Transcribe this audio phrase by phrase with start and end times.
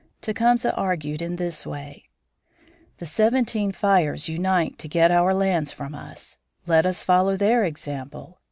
[0.19, 2.05] Tecumseh argued in this way:
[2.97, 6.37] The Seventeen Fires unite to get our lands from us.
[6.65, 8.39] Let us follow their example.